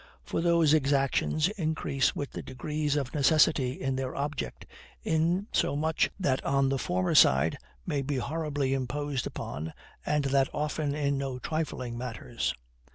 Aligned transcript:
For 0.23 0.41
those 0.41 0.73
exactions 0.73 1.47
increase 1.47 2.15
with 2.15 2.31
the 2.31 2.41
degrees 2.41 2.95
of 2.95 3.13
necessity 3.13 3.79
in 3.79 3.95
their 3.97 4.15
object, 4.15 4.65
insomuch 5.03 6.09
that 6.19 6.43
on 6.43 6.69
the 6.69 6.79
former 6.79 7.13
side 7.13 7.55
many 7.85 8.17
are 8.17 8.21
horribly 8.21 8.73
imposed 8.73 9.27
upon, 9.27 9.73
and 10.03 10.25
that 10.25 10.49
often 10.55 10.95
in 10.95 11.19
no 11.19 11.37
trifling 11.37 11.99
matters. 11.99 12.55